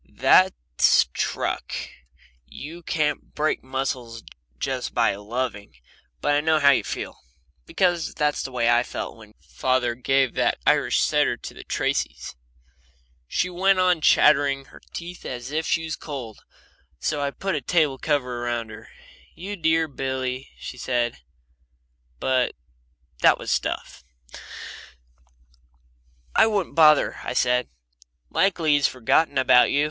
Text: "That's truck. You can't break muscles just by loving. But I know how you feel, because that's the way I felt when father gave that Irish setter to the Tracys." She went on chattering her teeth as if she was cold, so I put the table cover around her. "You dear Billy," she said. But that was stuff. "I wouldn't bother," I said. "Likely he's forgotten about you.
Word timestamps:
"That's 0.09 1.05
truck. 1.13 1.73
You 2.47 2.81
can't 2.81 3.35
break 3.35 3.61
muscles 3.63 4.23
just 4.57 4.95
by 4.95 5.13
loving. 5.15 5.75
But 6.21 6.33
I 6.33 6.41
know 6.41 6.57
how 6.57 6.71
you 6.71 6.83
feel, 6.83 7.19
because 7.67 8.15
that's 8.15 8.41
the 8.41 8.51
way 8.51 8.67
I 8.67 8.81
felt 8.81 9.15
when 9.15 9.35
father 9.39 9.93
gave 9.93 10.33
that 10.33 10.57
Irish 10.65 11.01
setter 11.01 11.37
to 11.37 11.53
the 11.53 11.63
Tracys." 11.63 12.35
She 13.27 13.47
went 13.47 13.77
on 13.77 14.01
chattering 14.01 14.65
her 14.69 14.81
teeth 14.91 15.23
as 15.23 15.51
if 15.51 15.67
she 15.67 15.83
was 15.83 15.95
cold, 15.95 16.39
so 16.97 17.21
I 17.21 17.29
put 17.29 17.51
the 17.53 17.61
table 17.61 17.99
cover 17.99 18.43
around 18.43 18.71
her. 18.71 18.89
"You 19.35 19.55
dear 19.55 19.87
Billy," 19.87 20.49
she 20.57 20.79
said. 20.79 21.19
But 22.19 22.55
that 23.21 23.37
was 23.37 23.51
stuff. 23.51 24.03
"I 26.35 26.47
wouldn't 26.47 26.73
bother," 26.73 27.17
I 27.23 27.33
said. 27.33 27.69
"Likely 28.31 28.71
he's 28.73 28.87
forgotten 28.87 29.37
about 29.37 29.69
you. 29.69 29.79